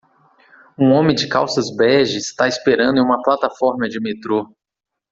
[0.79, 4.51] Um homem de calças bege está esperando em uma plataforma de metrô.